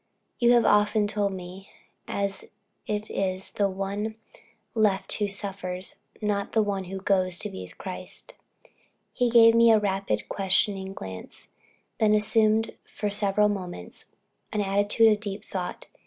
[0.39, 1.69] You have often told me
[2.07, 2.49] it
[2.87, 4.15] is the one
[4.73, 8.33] left alone who suffers, not the one who goes to be with Christ."
[9.13, 11.49] He gave me a rapid, questioning glance,
[11.99, 14.07] then assumed for several moments
[14.51, 15.85] an attitude of deep thought.